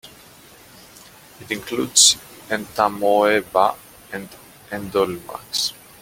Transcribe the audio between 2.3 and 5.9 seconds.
"Entamoeba" and "Endolimax".